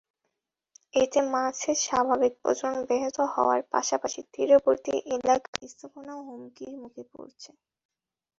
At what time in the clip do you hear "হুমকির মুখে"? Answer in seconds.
6.27-7.03